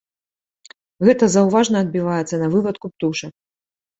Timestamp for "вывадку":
2.53-2.85